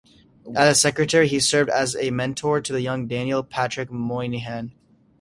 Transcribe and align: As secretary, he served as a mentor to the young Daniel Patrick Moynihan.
As 0.55 0.81
secretary, 0.81 1.27
he 1.27 1.39
served 1.39 1.69
as 1.69 1.95
a 1.95 2.09
mentor 2.09 2.59
to 2.59 2.73
the 2.73 2.81
young 2.81 3.05
Daniel 3.05 3.43
Patrick 3.43 3.91
Moynihan. 3.91 4.73